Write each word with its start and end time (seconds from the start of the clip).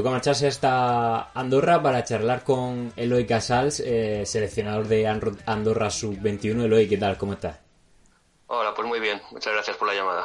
toca 0.00 0.12
marcharse 0.12 0.46
hasta 0.46 1.30
Andorra 1.32 1.82
para 1.82 2.02
charlar 2.04 2.42
con 2.42 2.90
Eloy 2.96 3.26
Casals, 3.26 3.80
eh, 3.80 4.24
seleccionador 4.24 4.88
de 4.88 5.06
Andorra 5.06 5.90
Sub-21. 5.90 6.64
Eloy, 6.64 6.88
¿qué 6.88 6.96
tal? 6.96 7.18
¿Cómo 7.18 7.34
estás? 7.34 7.58
Hola, 8.46 8.72
pues 8.74 8.88
muy 8.88 8.98
bien. 8.98 9.20
Muchas 9.30 9.52
gracias 9.52 9.76
por 9.76 9.88
la 9.88 9.94
llamada. 9.94 10.24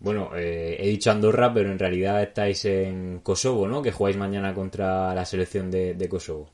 Bueno, 0.00 0.30
eh, 0.34 0.76
he 0.76 0.88
dicho 0.88 1.12
Andorra, 1.12 1.54
pero 1.54 1.70
en 1.70 1.78
realidad 1.78 2.20
estáis 2.20 2.64
en 2.64 3.20
Kosovo, 3.20 3.68
¿no? 3.68 3.80
Que 3.80 3.92
jugáis 3.92 4.16
mañana 4.16 4.52
contra 4.52 5.14
la 5.14 5.24
selección 5.24 5.70
de 5.70 6.08
Kosovo. 6.10 6.50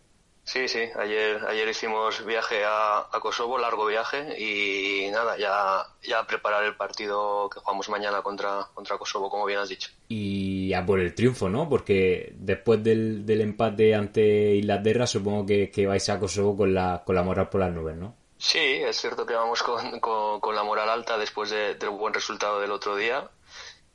Sí, 0.48 0.66
sí, 0.66 0.78
ayer, 0.98 1.44
ayer 1.46 1.68
hicimos 1.68 2.24
viaje 2.24 2.62
a, 2.64 3.06
Kosovo, 3.20 3.58
largo 3.58 3.84
viaje, 3.84 4.34
y 4.40 5.10
nada, 5.10 5.36
ya, 5.36 5.84
ya 6.02 6.26
preparar 6.26 6.64
el 6.64 6.74
partido 6.74 7.50
que 7.50 7.60
jugamos 7.60 7.90
mañana 7.90 8.22
contra, 8.22 8.66
contra 8.72 8.96
Kosovo, 8.96 9.28
como 9.28 9.44
bien 9.44 9.58
has 9.58 9.68
dicho. 9.68 9.90
Y 10.08 10.72
a 10.72 10.86
por 10.86 11.00
el 11.00 11.14
triunfo, 11.14 11.50
¿no? 11.50 11.68
Porque 11.68 12.32
después 12.34 12.82
del, 12.82 13.26
del 13.26 13.42
empate 13.42 13.94
ante 13.94 14.54
Inglaterra, 14.54 15.06
supongo 15.06 15.44
que, 15.44 15.70
que, 15.70 15.86
vais 15.86 16.08
a 16.08 16.18
Kosovo 16.18 16.56
con 16.56 16.72
la, 16.72 17.02
con 17.04 17.14
la 17.14 17.22
moral 17.22 17.50
por 17.50 17.60
las 17.60 17.70
nubes, 17.70 17.96
¿no? 17.96 18.16
Sí, 18.38 18.58
es 18.58 18.96
cierto 18.96 19.26
que 19.26 19.34
vamos 19.34 19.62
con, 19.62 20.00
con, 20.00 20.54
la 20.54 20.62
moral 20.62 20.88
alta 20.88 21.18
después 21.18 21.50
de, 21.50 21.74
del 21.74 21.90
buen 21.90 22.14
resultado 22.14 22.58
del 22.58 22.70
otro 22.70 22.96
día 22.96 23.28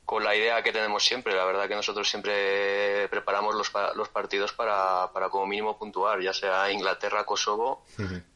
con 0.04 0.22
la 0.22 0.36
idea 0.36 0.62
que 0.62 0.72
tenemos 0.72 1.04
siempre. 1.04 1.34
La 1.34 1.44
verdad 1.44 1.68
que 1.68 1.74
nosotros 1.74 2.08
siempre 2.08 3.08
preparamos 3.08 3.54
los, 3.54 3.72
los 3.96 4.08
partidos 4.08 4.52
para, 4.52 5.10
para, 5.12 5.28
como 5.28 5.46
mínimo 5.46 5.78
puntuar, 5.78 6.20
ya 6.20 6.32
sea 6.32 6.70
Inglaterra, 6.70 7.24
Kosovo, 7.24 7.84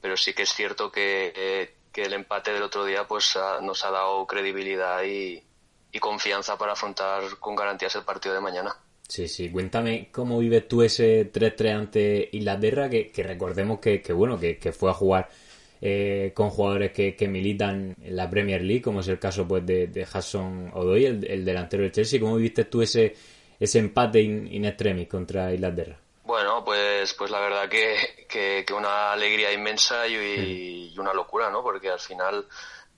pero 0.00 0.16
sí 0.16 0.32
que 0.32 0.42
es 0.42 0.52
cierto 0.52 0.90
que, 0.90 1.72
que, 1.92 2.04
el 2.04 2.12
empate 2.12 2.52
del 2.52 2.62
otro 2.62 2.84
día 2.84 3.08
pues 3.08 3.36
nos 3.62 3.84
ha 3.84 3.90
dado 3.90 4.24
credibilidad 4.26 5.02
y, 5.02 5.42
y, 5.90 5.98
confianza 5.98 6.56
para 6.56 6.72
afrontar 6.72 7.24
con 7.40 7.56
garantías 7.56 7.96
el 7.96 8.04
partido 8.04 8.34
de 8.36 8.40
mañana. 8.40 8.76
Sí, 9.08 9.26
sí, 9.26 9.50
cuéntame 9.50 10.10
cómo 10.12 10.38
vives 10.38 10.68
tú 10.68 10.82
ese 10.82 11.32
3-3 11.32 11.76
ante 11.76 12.28
Inglaterra, 12.32 12.88
que, 12.88 13.10
que 13.10 13.22
recordemos 13.24 13.80
que, 13.80 14.00
que 14.00 14.12
bueno, 14.12 14.38
que, 14.38 14.58
que 14.58 14.70
fue 14.70 14.90
a 14.90 14.94
jugar 14.94 15.28
eh, 15.80 16.32
con 16.34 16.50
jugadores 16.50 16.92
que, 16.92 17.14
que, 17.14 17.28
militan 17.28 17.94
en 18.02 18.16
la 18.16 18.28
Premier 18.28 18.62
League, 18.62 18.82
como 18.82 19.00
es 19.00 19.08
el 19.08 19.18
caso 19.18 19.46
pues 19.46 19.64
de, 19.64 19.86
de 19.86 20.02
Hudson 20.02 20.72
Odoi, 20.74 21.04
el, 21.06 21.44
delantero 21.44 21.84
del 21.84 21.92
Chelsea. 21.92 22.18
¿Cómo 22.18 22.36
viste 22.36 22.64
tú 22.64 22.82
ese, 22.82 23.14
ese 23.60 23.78
empate 23.78 24.20
in, 24.20 24.64
extremis 24.64 25.08
contra 25.08 25.52
Inglaterra? 25.52 25.96
Bueno, 26.24 26.64
pues, 26.64 27.14
pues 27.14 27.30
la 27.30 27.40
verdad 27.40 27.68
que, 27.68 28.26
que, 28.28 28.64
una 28.74 29.12
alegría 29.12 29.52
inmensa 29.52 30.06
y, 30.08 30.14
y, 30.92 30.98
una 30.98 31.14
locura, 31.14 31.48
¿no? 31.48 31.62
Porque 31.62 31.90
al 31.90 32.00
final, 32.00 32.46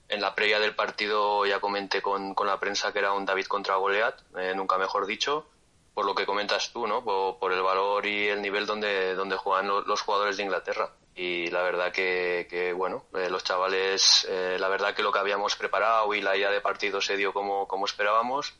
en 0.09 0.19
la 0.19 0.33
previa 0.33 0.59
del 0.59 0.75
partido 0.75 1.45
ya 1.45 1.59
comenté 1.59 2.01
con, 2.01 2.33
con 2.33 2.47
la 2.47 2.59
prensa 2.59 2.91
que 2.91 2.99
era 2.99 3.13
un 3.13 3.25
David 3.25 3.45
contra 3.45 3.75
Goliat, 3.75 4.21
eh, 4.37 4.53
nunca 4.55 4.77
mejor 4.77 5.05
dicho, 5.05 5.47
por 5.93 6.05
lo 6.05 6.15
que 6.15 6.25
comentas 6.25 6.71
tú, 6.73 6.87
¿no? 6.87 7.03
Por, 7.03 7.53
el 7.53 7.61
valor 7.61 8.05
y 8.07 8.27
el 8.27 8.41
nivel 8.41 8.65
donde, 8.65 9.13
donde 9.13 9.37
juegan 9.37 9.67
los 9.67 10.01
jugadores 10.01 10.37
de 10.37 10.43
Inglaterra 10.43 10.91
y 11.15 11.49
la 11.49 11.61
verdad 11.61 11.91
que, 11.91 12.73
bueno, 12.75 13.05
eh, 13.13 13.29
los 13.29 13.43
chavales, 13.43 14.25
eh, 14.29 14.57
la 14.59 14.69
verdad 14.69 14.93
que 14.93 15.03
lo 15.03 15.11
que 15.11 15.19
habíamos 15.19 15.55
preparado 15.55 16.13
y 16.13 16.21
la 16.21 16.35
idea 16.35 16.51
de 16.51 16.61
partido 16.61 17.01
se 17.01 17.17
dio 17.17 17.33
como, 17.33 17.67
como 17.67 17.85
esperábamos 17.85 18.53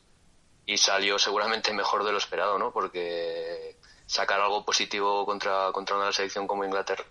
y 0.66 0.76
salió 0.76 1.18
seguramente 1.18 1.72
mejor 1.74 2.04
de 2.04 2.12
lo 2.12 2.18
esperado, 2.18 2.58
¿no? 2.58 2.72
Porque 2.72 3.76
sacar 4.06 4.40
algo 4.40 4.64
positivo 4.64 5.24
contra, 5.24 5.70
contra 5.72 5.96
una 5.96 6.12
selección 6.12 6.46
como 6.46 6.64
Inglaterra 6.64 7.04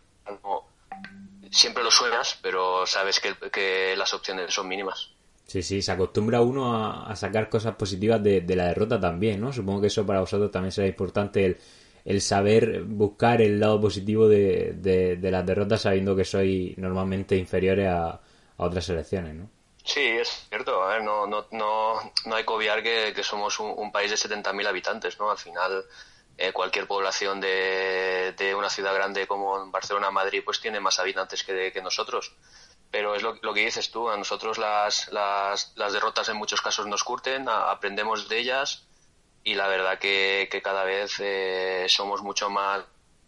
siempre 1.52 1.84
lo 1.84 1.92
sueñas, 1.92 2.40
pero 2.42 2.86
sabes 2.88 3.20
que, 3.20 3.36
que 3.52 3.96
las 3.98 4.14
opciones 4.14 4.54
son 4.54 4.68
mínimas. 4.68 5.10
Sí, 5.46 5.62
sí, 5.62 5.82
se 5.82 5.92
acostumbra 5.92 6.42
uno 6.42 7.06
a, 7.06 7.14
sacar 7.16 7.50
cosas 7.50 7.76
positivas 7.76 8.24
de, 8.24 8.42
de, 8.42 8.56
la 8.56 8.68
derrota 8.68 9.00
también, 9.00 9.42
¿no? 9.42 9.52
Supongo 9.52 9.82
que 9.82 9.88
eso 9.88 10.06
para 10.06 10.22
vosotros 10.22 10.50
también 10.50 10.72
será 10.72 10.88
importante 10.88 11.46
el, 11.46 11.58
el 12.06 12.22
saber 12.22 12.84
buscar 12.84 13.42
el 13.42 13.60
lado 13.60 13.80
positivo 13.80 14.28
de, 14.28 14.74
de, 14.74 15.32
las 15.32 15.46
derrotas 15.46 15.82
sabiendo 15.82 16.16
que 16.16 16.26
soy 16.26 16.74
normalmente 16.78 17.36
inferiores 17.36 17.88
a, 17.88 18.20
otras 18.58 18.86
selecciones, 18.86 19.34
¿no? 19.34 19.50
Sí, 19.84 20.02
es 20.02 20.46
cierto. 20.48 20.84
A 20.84 20.94
ver, 20.94 21.04
no, 21.04 21.26
no, 21.26 21.48
no, 21.52 22.14
no 22.26 22.36
hay 22.36 22.44
que 22.44 22.54
obviar 22.54 22.84
que, 22.84 23.12
que 23.16 23.24
somos 23.24 23.60
un, 23.60 23.92
país 23.92 24.12
de 24.12 24.18
70.000 24.18 24.68
habitantes, 24.68 25.20
¿no? 25.20 25.32
Al 25.32 25.40
final, 25.40 25.84
eh, 26.38 26.54
cualquier 26.54 26.86
población 26.86 27.42
de, 27.42 28.36
de, 28.38 28.54
una 28.54 28.70
ciudad 28.70 28.94
grande 28.94 29.26
como 29.26 29.72
Barcelona, 29.72 30.12
Madrid, 30.12 30.44
pues 30.46 30.62
tiene 30.62 30.80
más 30.80 31.00
habitantes 31.00 31.44
que, 31.44 31.72
que 31.72 31.82
nosotros. 31.82 32.36
Pero 32.92 33.16
es 33.16 33.24
lo, 33.24 33.34
lo, 33.42 33.54
que 33.54 33.66
dices 33.66 33.90
tú, 33.90 34.10
a 34.10 34.18
nosotros 34.18 34.60
las, 34.60 35.12
las, 35.12 35.74
las 35.76 35.94
derrotas 35.94 36.30
en 36.30 36.38
muchos 36.38 36.62
casos 36.62 36.86
nos 36.86 37.04
curten, 37.04 37.50
aprendemos 37.50 38.30
de 38.30 38.38
ellas 38.38 38.86
y 39.44 39.56
la 39.56 39.68
verdad 39.68 40.00
que, 40.00 40.48
cada 40.64 40.84
vez 40.84 41.16
eh, 41.20 41.86
somos 41.88 42.22
mucho 42.22 42.50
más, 42.50 42.84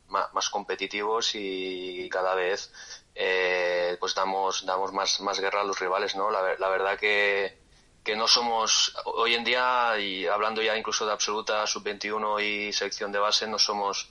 más, 0.07 0.49
competitivos 0.49 1.31
y 1.33 2.07
cada 2.09 2.35
vez 2.35 2.71
eh, 3.15 3.97
pues 3.99 4.13
damos, 4.13 4.65
damos 4.65 4.93
más, 4.93 5.19
más 5.21 5.39
guerra 5.39 5.61
a 5.61 5.63
los 5.63 5.79
rivales, 5.79 6.15
¿no? 6.15 6.29
La, 6.29 6.55
la 6.57 6.69
verdad 6.69 6.99
que, 6.99 7.57
que 8.03 8.15
no 8.15 8.27
somos, 8.27 8.95
hoy 9.05 9.33
en 9.35 9.43
día, 9.43 9.97
y 9.99 10.27
hablando 10.27 10.61
ya 10.61 10.77
incluso 10.77 11.05
de 11.05 11.13
absoluta 11.13 11.65
sub-21 11.65 12.41
y 12.43 12.73
selección 12.73 13.11
de 13.11 13.19
base, 13.19 13.47
no 13.47 13.57
somos 13.57 14.09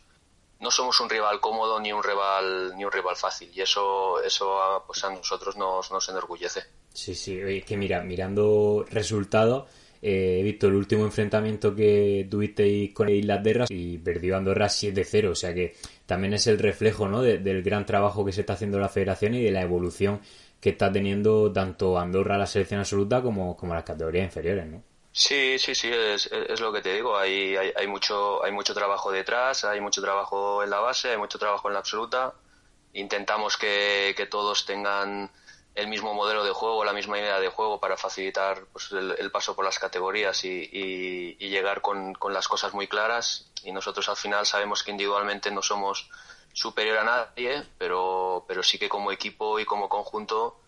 no 0.62 0.70
somos 0.70 1.00
un 1.00 1.10
rival 1.10 1.40
cómodo 1.40 1.80
ni 1.80 1.92
un 1.92 2.04
rival 2.04 2.76
ni 2.76 2.84
un 2.84 2.92
rival 2.92 3.16
fácil 3.16 3.50
y 3.52 3.60
eso 3.60 4.22
eso 4.22 4.84
pues 4.86 5.02
a 5.02 5.10
nosotros 5.10 5.56
nos, 5.56 5.90
nos 5.90 6.08
enorgullece. 6.08 6.62
Sí, 6.94 7.16
sí, 7.16 7.36
es 7.36 7.64
que 7.64 7.76
mira, 7.76 8.00
mirando 8.02 8.86
resultados 8.88 9.68
eh, 10.04 10.38
he 10.40 10.42
visto 10.42 10.66
el 10.66 10.74
último 10.74 11.04
enfrentamiento 11.04 11.72
que 11.74 12.26
tuvisteis 12.28 12.92
con 12.92 13.08
Inglaterra 13.08 13.66
y 13.68 13.98
perdió 13.98 14.36
Andorra 14.36 14.66
7-0, 14.66 15.30
o 15.30 15.34
sea 15.36 15.54
que 15.54 15.76
también 16.06 16.34
es 16.34 16.48
el 16.48 16.58
reflejo 16.58 17.06
¿no? 17.06 17.22
del 17.22 17.62
gran 17.62 17.86
trabajo 17.86 18.24
que 18.24 18.32
se 18.32 18.40
está 18.40 18.54
haciendo 18.54 18.80
la 18.80 18.88
federación 18.88 19.34
y 19.34 19.42
de 19.44 19.52
la 19.52 19.62
evolución 19.62 20.20
que 20.60 20.70
está 20.70 20.90
teniendo 20.92 21.52
tanto 21.52 21.98
Andorra 21.98 22.36
la 22.36 22.46
selección 22.46 22.80
absoluta 22.80 23.22
como, 23.22 23.56
como 23.56 23.74
las 23.74 23.84
categorías 23.84 24.24
inferiores, 24.24 24.66
¿no? 24.66 24.82
Sí, 25.12 25.58
sí, 25.58 25.74
sí, 25.74 25.90
es, 25.92 26.26
es 26.32 26.60
lo 26.60 26.72
que 26.72 26.80
te 26.80 26.94
digo. 26.94 27.16
Hay, 27.16 27.54
hay, 27.54 27.72
hay, 27.76 27.86
mucho, 27.86 28.42
hay 28.42 28.50
mucho 28.50 28.72
trabajo 28.72 29.12
detrás, 29.12 29.64
hay 29.64 29.80
mucho 29.80 30.00
trabajo 30.00 30.62
en 30.62 30.70
la 30.70 30.80
base, 30.80 31.10
hay 31.10 31.18
mucho 31.18 31.38
trabajo 31.38 31.68
en 31.68 31.74
la 31.74 31.80
absoluta. 31.80 32.32
Intentamos 32.94 33.56
que, 33.56 34.14
que 34.16 34.26
todos 34.26 34.64
tengan 34.64 35.30
el 35.74 35.88
mismo 35.88 36.12
modelo 36.12 36.44
de 36.44 36.52
juego, 36.52 36.84
la 36.84 36.92
misma 36.92 37.18
idea 37.18 37.40
de 37.40 37.48
juego 37.48 37.80
para 37.80 37.96
facilitar 37.96 38.66
pues, 38.72 38.92
el, 38.92 39.30
paso 39.30 39.56
por 39.56 39.64
las 39.64 39.78
categorías 39.78 40.44
y, 40.44 40.68
y, 40.70 41.48
llegar 41.48 41.80
con, 41.80 42.14
con, 42.14 42.34
las 42.34 42.46
cosas 42.46 42.74
muy 42.74 42.88
claras. 42.88 43.50
Y 43.64 43.72
nosotros 43.72 44.08
al 44.08 44.16
final 44.16 44.44
sabemos 44.44 44.82
que 44.82 44.90
individualmente 44.90 45.50
no 45.50 45.62
somos 45.62 46.10
superior 46.52 46.98
a 46.98 47.04
nadie, 47.04 47.66
pero, 47.78 48.44
pero 48.46 48.62
sí 48.62 48.78
que 48.78 48.88
como 48.88 49.12
equipo 49.12 49.58
y 49.58 49.64
como 49.64 49.88
conjunto 49.88 50.60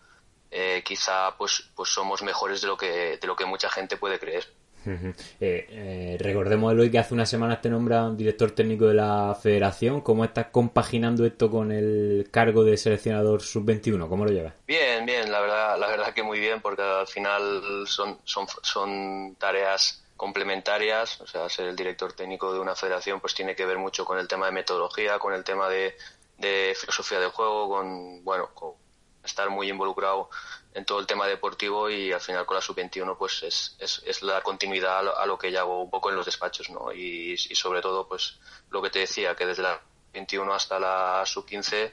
eh, 0.51 0.83
quizá 0.83 1.35
pues, 1.37 1.69
pues 1.75 1.89
somos 1.89 2.23
mejores 2.23 2.61
de 2.61 2.67
lo 2.67 2.77
que, 2.77 3.17
de 3.17 3.27
lo 3.27 3.35
que 3.35 3.45
mucha 3.45 3.69
gente 3.69 3.97
puede 3.97 4.19
creer. 4.19 4.51
Eh, 4.85 5.67
eh, 5.69 6.17
recordemos 6.19 6.73
hoy 6.73 6.91
que 6.91 6.99
hace 6.99 7.13
una 7.13 7.25
semana 7.25 7.59
te 7.59 7.69
nombra 7.69 8.09
director 8.11 8.51
técnico 8.51 8.87
de 8.87 8.93
la 8.93 9.37
federación. 9.41 10.01
¿Cómo 10.01 10.23
estás 10.23 10.47
compaginando 10.51 11.25
esto 11.25 11.49
con 11.49 11.71
el 11.71 12.27
cargo 12.31 12.63
de 12.63 12.77
seleccionador 12.77 13.41
sub-21? 13.41 14.07
¿Cómo 14.07 14.25
lo 14.25 14.31
llevas? 14.31 14.53
Bien, 14.67 15.05
bien, 15.05 15.31
la 15.31 15.39
verdad, 15.39 15.79
la 15.79 15.87
verdad 15.87 16.13
que 16.13 16.23
muy 16.23 16.39
bien, 16.39 16.61
porque 16.61 16.81
al 16.81 17.07
final 17.07 17.85
son, 17.87 18.19
son, 18.23 18.47
son 18.61 19.35
tareas 19.35 20.03
complementarias, 20.15 21.19
o 21.21 21.27
sea, 21.27 21.49
ser 21.49 21.67
el 21.67 21.75
director 21.75 22.13
técnico 22.13 22.53
de 22.53 22.59
una 22.59 22.75
federación 22.75 23.19
pues 23.19 23.33
tiene 23.33 23.55
que 23.55 23.65
ver 23.65 23.77
mucho 23.77 24.05
con 24.05 24.17
el 24.17 24.27
tema 24.27 24.45
de 24.45 24.53
metodología, 24.53 25.19
con 25.19 25.33
el 25.33 25.43
tema 25.43 25.67
de, 25.67 25.95
de 26.37 26.75
filosofía 26.79 27.19
de 27.19 27.27
juego, 27.27 27.69
con, 27.69 28.23
bueno, 28.23 28.49
con 28.53 28.84
estar 29.25 29.49
muy 29.49 29.69
involucrado 29.69 30.29
en 30.73 30.85
todo 30.85 30.99
el 30.99 31.07
tema 31.07 31.27
deportivo 31.27 31.89
y 31.89 32.11
al 32.11 32.21
final 32.21 32.45
con 32.45 32.55
la 32.55 32.61
sub-21 32.61 33.17
pues 33.17 33.43
es, 33.43 33.77
es, 33.79 34.03
es, 34.05 34.21
la 34.23 34.41
continuidad 34.41 35.07
a 35.17 35.25
lo, 35.25 35.37
que 35.37 35.51
ya 35.51 35.61
hago 35.61 35.83
un 35.83 35.89
poco 35.89 36.09
en 36.09 36.17
los 36.17 36.25
despachos, 36.25 36.69
¿no? 36.69 36.91
Y, 36.93 37.33
y, 37.33 37.55
sobre 37.55 37.81
todo 37.81 38.07
pues 38.07 38.39
lo 38.69 38.81
que 38.81 38.89
te 38.89 38.99
decía, 38.99 39.35
que 39.35 39.45
desde 39.45 39.63
la 39.63 39.79
21 40.13 40.53
hasta 40.53 40.79
la 40.79 41.23
sub-15 41.25 41.91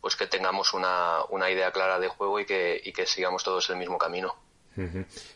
pues 0.00 0.16
que 0.16 0.26
tengamos 0.26 0.74
una, 0.74 1.24
una 1.30 1.50
idea 1.50 1.70
clara 1.72 1.98
de 1.98 2.08
juego 2.08 2.38
y 2.40 2.46
que, 2.46 2.80
y 2.84 2.92
que 2.92 3.06
sigamos 3.06 3.42
todos 3.42 3.68
el 3.70 3.76
mismo 3.76 3.98
camino. 3.98 4.34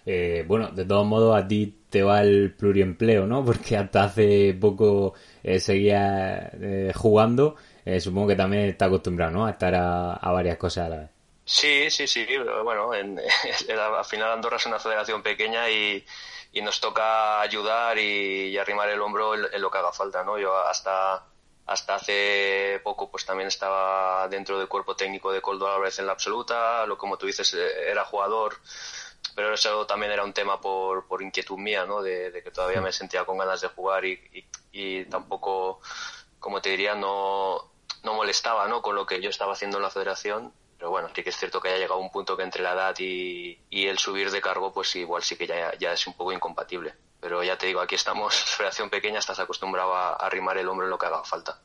eh, 0.07 0.45
bueno, 0.47 0.69
de 0.69 0.85
todos 0.85 1.07
modos 1.07 1.37
a 1.37 1.49
ti 1.49 1.83
te 1.89 2.03
va 2.03 2.23
el 2.23 2.55
pluriempleo, 2.55 3.27
¿no? 3.27 3.45
Porque 3.45 3.77
hasta 3.77 4.05
hace 4.05 4.55
poco 4.55 5.15
eh, 5.43 5.59
seguía 5.59 6.51
eh, 6.55 6.93
jugando. 6.95 7.57
Eh, 7.85 8.01
supongo 8.01 8.29
que 8.29 8.37
también 8.37 8.65
está 8.65 8.87
acostumbrado, 8.87 9.33
¿no? 9.33 9.47
A 9.47 9.51
estar 9.51 9.75
a, 9.75 10.15
a 10.15 10.33
varias 10.33 10.57
cosas 10.57 10.87
a 10.87 10.89
la 10.89 10.97
vez. 10.97 11.11
Sí, 11.45 11.91
sí, 11.91 12.07
sí. 12.07 12.27
Bueno, 12.65 12.95
en, 12.95 13.19
al 13.79 14.05
final 14.05 14.33
Andorra 14.33 14.57
es 14.57 14.67
una 14.67 14.79
federación 14.79 15.23
pequeña 15.23 15.69
y, 15.71 16.05
y 16.53 16.63
nos 16.63 16.81
toca 16.81 17.41
ayudar 17.41 17.99
y, 17.99 18.57
arrimar 18.59 18.89
el 18.89 19.01
hombro 19.01 19.35
en, 19.35 19.61
lo 19.61 19.71
que 19.71 19.79
haga 19.79 19.93
falta, 19.93 20.23
¿no? 20.25 20.39
Yo 20.39 20.57
hasta 20.57 21.27
hasta 21.65 21.95
hace 21.95 22.81
poco 22.83 23.09
pues 23.09 23.25
también 23.25 23.47
estaba 23.47 24.27
dentro 24.29 24.59
del 24.59 24.67
cuerpo 24.67 24.97
técnico 24.97 25.33
de 25.33 25.41
Coldo 25.41 25.73
Álvarez 25.73 25.99
en 26.01 26.07
la 26.07 26.13
absoluta, 26.13 26.85
lo 26.87 26.99
como 26.99 27.17
tú 27.17 27.27
dices 27.27 27.55
eh, 27.55 27.89
era 27.89 28.05
jugador 28.05 28.57
pero 29.35 29.55
eso 29.55 29.87
también 29.87 30.13
era 30.13 30.25
un 30.25 30.33
tema 30.33 30.61
por, 30.61 31.07
por 31.07 31.23
inquietud 31.23 31.57
mía, 31.59 31.87
¿no? 31.87 32.03
De, 32.03 32.43
que 32.45 32.51
todavía 32.51 32.81
me 32.81 32.93
sentía 32.93 33.25
con 33.25 33.39
ganas 33.39 33.61
de 33.61 33.69
jugar 33.69 34.05
y, 34.05 34.47
y, 34.73 35.05
tampoco, 35.07 35.81
como 36.39 36.61
te 36.61 36.71
diría, 36.71 36.95
no, 36.95 37.73
no 38.03 38.15
molestaba, 38.15 38.69
¿no? 38.69 38.83
Con 38.83 38.95
lo 38.95 39.07
que 39.07 39.21
yo 39.21 39.31
estaba 39.31 39.53
haciendo 39.55 39.79
en 39.79 39.85
la 39.85 39.91
federación. 39.91 40.53
Pero 40.83 40.91
bueno, 40.91 41.09
sí 41.15 41.23
que 41.23 41.31
es 41.31 41.37
cierto 41.37 41.61
que 41.61 41.69
haya 41.69 41.79
llegado 41.79 42.01
un 42.01 42.11
punto 42.11 42.37
que 42.37 42.43
entre 42.43 42.61
la 42.61 42.73
edad 42.73 42.97
y, 42.99 43.57
el 43.71 43.99
subir 43.99 44.33
de 44.33 44.41
cargo, 44.41 44.73
pues 44.73 44.97
igual 44.97 45.23
sí 45.23 45.37
que 45.37 45.47
ya, 45.47 45.93
es 45.93 46.07
un 46.09 46.15
poco 46.15 46.33
incompatible. 46.33 46.93
Pero 47.21 47.41
ya 47.45 47.57
te 47.57 47.69
digo, 47.69 47.81
aquí 47.81 47.95
estamos, 47.95 48.35
federación 48.57 48.91
pequeña, 48.91 49.21
estás 49.21 49.39
acostumbrado 49.39 49.95
a 49.95 50.15
arrimar 50.15 50.59
el 50.59 50.67
hombro 50.67 50.87
en 50.87 50.91
lo 50.91 50.99
que 50.99 51.07
haga 51.07 51.23
falta. 51.23 51.61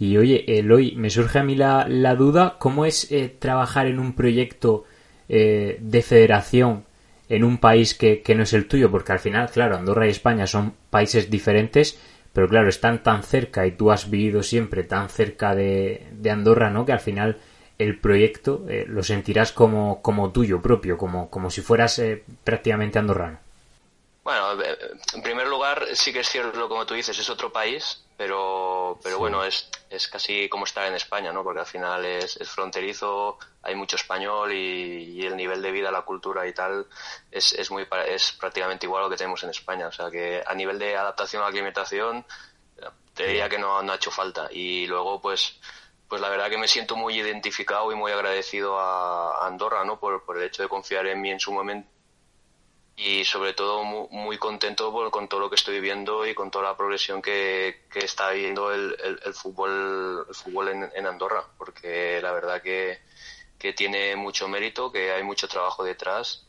Y 0.00 0.16
oye, 0.16 0.44
Eloy, 0.58 0.96
me 0.96 1.08
surge 1.08 1.38
a 1.38 1.44
mí 1.44 1.54
la, 1.54 1.86
duda, 2.16 2.56
¿cómo 2.58 2.84
es 2.84 3.12
eh, 3.12 3.28
trabajar 3.28 3.86
en 3.86 4.00
un 4.00 4.16
proyecto 4.16 4.82
eh, 5.28 5.76
de 5.78 6.02
federación 6.02 6.84
en 7.28 7.44
un 7.44 7.58
país 7.58 7.94
que, 7.94 8.24
no 8.34 8.42
es 8.42 8.52
el 8.54 8.66
tuyo? 8.66 8.90
Porque 8.90 9.12
al 9.12 9.20
final, 9.20 9.48
claro, 9.52 9.76
Andorra 9.76 10.08
y 10.08 10.10
España 10.10 10.48
son 10.48 10.74
países 10.90 11.30
diferentes, 11.30 11.96
pero 12.32 12.48
claro, 12.48 12.68
están 12.70 13.04
tan 13.04 13.22
cerca 13.22 13.68
y 13.68 13.76
tú 13.76 13.92
has 13.92 14.10
vivido 14.10 14.42
siempre 14.42 14.82
tan 14.82 15.10
cerca 15.10 15.54
de, 15.54 16.08
Andorra, 16.28 16.70
¿no? 16.70 16.84
Que 16.84 16.90
al 16.90 16.98
final 16.98 17.36
el 17.78 17.98
proyecto 18.00 18.64
eh, 18.68 18.84
lo 18.88 19.02
sentirás 19.02 19.52
como, 19.52 20.02
como 20.02 20.32
tuyo 20.32 20.62
propio, 20.62 20.96
como, 20.96 21.30
como 21.30 21.50
si 21.50 21.60
fueras 21.60 22.00
prácticamente 22.44 22.98
andorrano. 22.98 23.38
Bueno, 24.26 24.60
en 25.14 25.22
primer 25.22 25.46
lugar, 25.46 25.86
sí 25.92 26.12
que 26.12 26.18
es 26.18 26.28
cierto, 26.28 26.68
como 26.68 26.84
tú 26.84 26.94
dices, 26.94 27.16
es 27.16 27.30
otro 27.30 27.52
país, 27.52 28.02
pero, 28.16 28.98
pero 29.00 29.20
bueno, 29.20 29.44
es, 29.44 29.70
es 29.88 30.08
casi 30.08 30.48
como 30.48 30.64
estar 30.64 30.84
en 30.84 30.94
España, 30.94 31.32
¿no? 31.32 31.44
Porque 31.44 31.60
al 31.60 31.66
final 31.66 32.04
es, 32.04 32.36
es 32.36 32.50
fronterizo, 32.50 33.38
hay 33.62 33.76
mucho 33.76 33.94
español 33.94 34.52
y, 34.52 35.24
el 35.24 35.36
nivel 35.36 35.62
de 35.62 35.70
vida, 35.70 35.92
la 35.92 36.02
cultura 36.02 36.44
y 36.48 36.52
tal 36.52 36.88
es, 37.30 37.52
es, 37.52 37.70
muy, 37.70 37.86
es 38.08 38.32
prácticamente 38.32 38.86
igual 38.86 39.02
a 39.02 39.04
lo 39.04 39.10
que 39.10 39.16
tenemos 39.16 39.44
en 39.44 39.50
España. 39.50 39.86
O 39.86 39.92
sea 39.92 40.10
que 40.10 40.42
a 40.44 40.54
nivel 40.56 40.80
de 40.80 40.96
adaptación 40.96 41.42
a 41.42 41.44
la 41.44 41.50
alimentación, 41.50 42.24
te 43.14 43.28
diría 43.28 43.48
que 43.48 43.58
no, 43.58 43.80
no 43.82 43.92
ha 43.92 43.96
hecho 43.96 44.10
falta. 44.10 44.48
Y 44.50 44.88
luego, 44.88 45.20
pues, 45.20 45.58
pues 46.08 46.20
la 46.20 46.28
verdad 46.28 46.48
que 46.48 46.58
me 46.58 46.68
siento 46.68 46.96
muy 46.96 47.18
identificado 47.18 47.90
y 47.90 47.96
muy 47.96 48.12
agradecido 48.12 48.78
a 48.78 49.46
Andorra, 49.46 49.84
¿no? 49.84 49.98
Por, 49.98 50.24
por 50.24 50.36
el 50.36 50.44
hecho 50.44 50.62
de 50.62 50.68
confiar 50.68 51.06
en 51.06 51.20
mí 51.20 51.30
en 51.30 51.40
su 51.40 51.52
momento. 51.52 51.88
Y 52.98 53.24
sobre 53.26 53.52
todo 53.52 53.84
muy, 53.84 54.38
contento 54.38 54.90
con 55.10 55.28
todo 55.28 55.40
lo 55.40 55.50
que 55.50 55.56
estoy 55.56 55.74
viviendo 55.74 56.26
y 56.26 56.34
con 56.34 56.50
toda 56.50 56.64
la 56.64 56.76
progresión 56.76 57.20
que, 57.20 57.82
está 57.94 58.30
viviendo 58.30 58.72
el, 58.72 58.96
el, 59.22 59.34
fútbol, 59.34 60.24
el 60.26 60.34
fútbol 60.34 60.68
en, 60.68 61.06
Andorra, 61.06 61.44
porque 61.58 62.20
la 62.22 62.32
verdad 62.32 62.62
que, 62.62 63.00
que, 63.58 63.74
tiene 63.74 64.16
mucho 64.16 64.48
mérito, 64.48 64.90
que 64.90 65.12
hay 65.12 65.22
mucho 65.22 65.46
trabajo 65.46 65.84
detrás. 65.84 66.46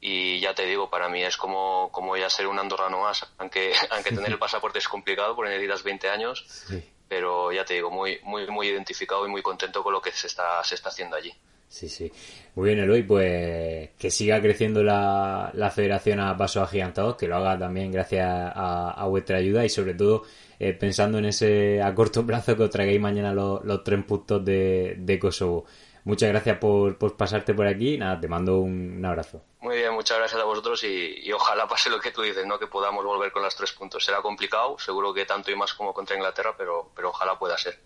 Y 0.00 0.38
ya 0.38 0.54
te 0.54 0.66
digo, 0.66 0.88
para 0.88 1.08
mí 1.08 1.24
es 1.24 1.36
como, 1.36 1.90
como 1.90 2.16
ya 2.16 2.30
ser 2.30 2.46
un 2.46 2.60
andorrano 2.60 3.00
más, 3.00 3.26
aunque, 3.38 3.72
aunque 3.90 4.10
tener 4.10 4.30
el 4.30 4.38
pasaporte 4.38 4.78
es 4.78 4.86
complicado 4.86 5.34
porque 5.34 5.50
necesitas 5.50 5.82
20 5.82 6.10
años, 6.10 6.64
pero 7.08 7.52
ya 7.52 7.64
te 7.64 7.74
digo, 7.74 7.90
muy, 7.90 8.18
muy, 8.22 8.46
muy 8.48 8.68
identificado 8.68 9.26
y 9.26 9.30
muy 9.30 9.42
contento 9.42 9.82
con 9.82 9.92
lo 9.92 10.00
que 10.00 10.12
se 10.12 10.26
está, 10.26 10.62
se 10.62 10.74
está 10.74 10.90
haciendo 10.90 11.16
allí. 11.16 11.32
Sí, 11.68 11.88
sí. 11.88 12.10
Muy 12.54 12.70
bien, 12.70 12.80
Eloy, 12.80 13.02
pues 13.02 13.90
que 13.98 14.10
siga 14.10 14.40
creciendo 14.40 14.82
la, 14.82 15.50
la 15.54 15.70
federación 15.70 16.20
a 16.20 16.36
pasos 16.36 16.62
agigantados, 16.62 17.16
que 17.16 17.28
lo 17.28 17.36
haga 17.36 17.58
también 17.58 17.92
gracias 17.92 18.26
a, 18.26 19.06
vuestra 19.08 19.38
ayuda 19.38 19.64
y 19.64 19.68
sobre 19.68 19.94
todo 19.94 20.24
eh, 20.58 20.72
pensando 20.72 21.18
en 21.18 21.26
ese 21.26 21.82
a 21.82 21.94
corto 21.94 22.26
plazo 22.26 22.56
que 22.56 22.64
os 22.64 22.70
traigáis 22.70 23.00
mañana 23.00 23.32
los, 23.32 23.64
los 23.64 23.84
tres 23.84 24.02
puntos 24.04 24.44
de, 24.44 24.96
de 24.98 25.18
Kosovo. 25.18 25.66
Muchas 26.08 26.30
gracias 26.30 26.56
por, 26.56 26.96
por, 26.96 27.16
pasarte 27.18 27.52
por 27.52 27.66
aquí. 27.66 27.98
Nada, 27.98 28.18
te 28.18 28.28
mando 28.28 28.60
un, 28.60 29.04
abrazo. 29.04 29.44
Muy 29.60 29.76
muchas 30.08 30.20
gracias 30.20 30.40
a 30.40 30.44
vosotros 30.44 30.84
y, 30.84 31.30
ojalá 31.32 31.68
pase 31.68 31.90
lo 31.90 32.00
que 32.00 32.10
tú 32.10 32.22
dices, 32.22 32.46
¿no? 32.46 32.58
Que 32.58 32.66
podamos 32.66 33.04
volver 33.04 33.30
con 33.30 33.42
los 33.42 33.54
tres 33.54 33.72
puntos. 33.72 34.02
Será 34.02 34.22
complicado, 34.22 34.78
seguro 34.78 35.12
que 35.12 35.26
tanto 35.26 35.50
y 35.50 35.54
más 35.54 35.74
como 35.74 35.92
contra 35.92 36.16
Inglaterra, 36.16 36.54
pero, 36.56 36.90
pero 36.96 37.10
ojalá 37.10 37.38
pueda 37.38 37.58
ser. 37.58 37.78